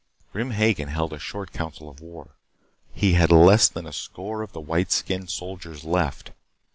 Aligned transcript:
Grim 0.31 0.49
Hagen 0.49 0.87
held 0.87 1.13
a 1.13 1.19
short 1.19 1.51
council 1.53 1.87
of 1.87 1.99
war. 2.01 2.31
He 2.91 3.13
had 3.13 3.31
less 3.31 3.67
than 3.69 3.85
a 3.85 3.93
score 3.93 4.41
of 4.41 4.51
the 4.51 4.59
white 4.59 4.91
skinned 4.91 5.29
soldiers 5.29 5.83
left. 5.83 6.31